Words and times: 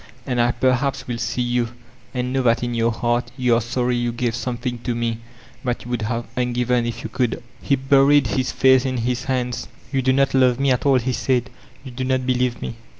And 0.25 0.41
I 0.41 0.51
perhaps 0.51 1.07
will 1.07 1.19
see 1.19 1.43
you, 1.43 1.67
and 2.11 2.33
know 2.33 2.41
that 2.41 2.63
in 2.63 2.73
your 2.73 2.89
heart 2.91 3.31
you 3.37 3.53
are 3.53 3.61
sorry 3.61 3.95
you 3.95 4.11
gave 4.11 4.33
something 4.33 4.79
to 4.79 4.95
me 4.95 5.19
that 5.63 5.85
you 5.85 5.91
would 5.91 6.01
have 6.01 6.25
uQgtven 6.33 6.87
if 6.87 7.03
you 7.03 7.09
could/' 7.11 7.39
He 7.61 7.75
buried 7.75 8.25
his 8.25 8.51
face 8.51 8.83
in 8.83 8.97
his 8.97 9.25
hands. 9.25 9.67
^Tou 9.93 10.03
do 10.03 10.11
not 10.11 10.33
love 10.33 10.59
mt 10.59 10.71
at 10.73 10.85
an, 10.85 10.99
he 11.01 11.13
said. 11.13 11.51
''You 11.85 11.91
do 11.95 12.03
not 12.03 12.25
believe 12.25 12.63
me.'' 12.63 12.77